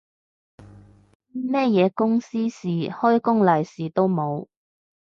[1.31, 4.47] 乜嘢公司事，開工利是都冇